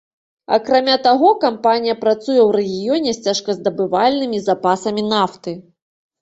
[0.55, 5.55] Акрамя таго, кампанія працуе ў рэгіёне з цяжказдабывальнымі запасамі нафты.